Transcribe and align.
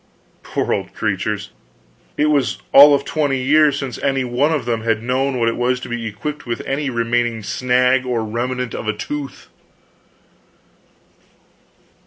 Poor 0.41 0.73
old 0.73 0.95
creatures, 0.95 1.51
it 2.17 2.25
was 2.25 2.57
all 2.73 2.95
of 2.95 3.05
twenty 3.05 3.37
years 3.39 3.77
since 3.77 3.99
any 3.99 4.23
one 4.23 4.51
of 4.51 4.65
them 4.65 4.81
had 4.81 5.03
known 5.03 5.37
what 5.37 5.47
it 5.47 5.55
was 5.55 5.79
to 5.79 5.87
be 5.87 6.07
equipped 6.07 6.43
with 6.47 6.59
any 6.65 6.89
remaining 6.89 7.43
snag 7.43 8.03
or 8.03 8.23
remnant 8.25 8.73
of 8.73 8.87
a 8.87 8.93
tooth. 8.93 9.49